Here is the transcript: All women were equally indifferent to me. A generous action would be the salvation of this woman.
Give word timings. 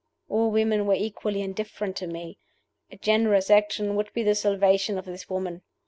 All 0.29 0.49
women 0.49 0.87
were 0.87 0.95
equally 0.95 1.43
indifferent 1.43 1.95
to 1.97 2.07
me. 2.07 2.39
A 2.91 2.97
generous 2.97 3.51
action 3.51 3.95
would 3.95 4.11
be 4.13 4.23
the 4.23 4.33
salvation 4.33 4.97
of 4.97 5.05
this 5.05 5.29
woman. 5.29 5.61